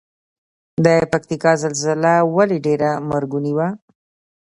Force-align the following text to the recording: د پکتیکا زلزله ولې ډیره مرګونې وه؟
د 0.85 0.87
پکتیکا 1.11 1.51
زلزله 1.63 2.13
ولې 2.35 2.57
ډیره 2.65 2.91
مرګونې 3.09 3.53
وه؟ 3.57 3.67